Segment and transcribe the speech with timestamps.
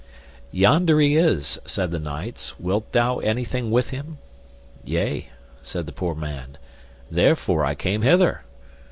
[0.51, 4.17] Yonder he is, said the knights, wilt thou anything with him?
[4.83, 5.29] Yea,
[5.61, 6.57] said the poor man,
[7.11, 8.41] therefore I came hither.